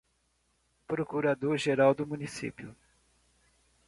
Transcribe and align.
procurador-geral 0.87 1.93
do 1.93 2.07
Município 2.07 2.75